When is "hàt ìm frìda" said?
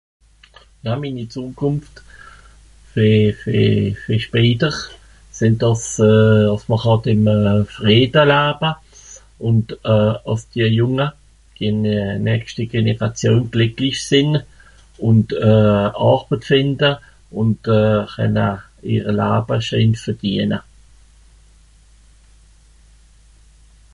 6.85-8.23